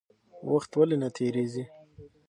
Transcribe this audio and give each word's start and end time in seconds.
وخت 0.51 0.71
ولې 0.79 0.97
نه 1.01 1.09
تېرېږي؟ 1.17 1.63